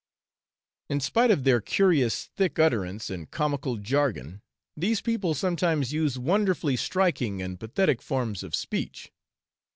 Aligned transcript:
In 0.89 0.99
spite 0.99 1.29
of 1.29 1.43
their 1.43 1.61
curious 1.61 2.31
thick 2.35 2.57
utterance 2.57 3.11
and 3.11 3.29
comical 3.29 3.77
jargon, 3.77 4.41
these 4.75 4.99
people 4.99 5.35
sometimes 5.35 5.93
use 5.93 6.17
wonderfully 6.17 6.75
striking 6.75 7.39
and 7.39 7.59
pathetic 7.59 8.01
forms 8.01 8.41
of 8.41 8.55
speech. 8.55 9.11